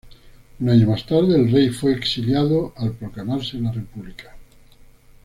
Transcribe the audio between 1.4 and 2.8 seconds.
rey fue exiliado